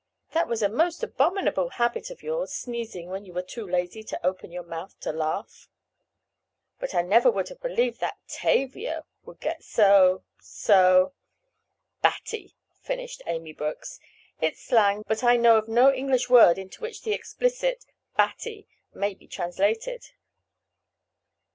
"That 0.33 0.47
was 0.47 0.63
a 0.63 0.67
most 0.67 1.03
abominable 1.03 1.69
habit 1.69 2.09
of 2.09 2.23
yours—sneezing 2.23 3.09
when 3.11 3.23
you 3.23 3.33
were 3.33 3.43
too 3.43 3.67
lazy 3.67 4.01
to 4.05 4.25
open 4.25 4.51
your 4.51 4.63
mouth 4.63 4.99
to 5.01 5.11
laugh." 5.11 5.69
"But 6.79 6.95
I 6.95 7.03
never 7.03 7.29
would 7.29 7.49
have 7.49 7.61
believed 7.61 7.99
that 7.99 8.17
Tavia 8.27 9.05
would 9.25 9.39
get 9.39 9.63
so—so—" 9.63 11.13
"Batty," 12.01 12.55
finished 12.81 13.21
Amy 13.27 13.53
Brooks. 13.53 13.99
"It's 14.41 14.63
slang, 14.63 15.03
but 15.05 15.23
I 15.23 15.37
know 15.37 15.57
of 15.59 15.67
no 15.67 15.93
English 15.93 16.31
word 16.31 16.57
into 16.57 16.81
which 16.81 17.03
the 17.03 17.13
explicit 17.13 17.85
'batty' 18.17 18.67
may 18.95 19.13
be 19.13 19.27
translated." 19.27 20.09